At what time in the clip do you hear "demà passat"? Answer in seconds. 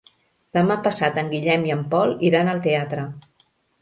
0.57-1.19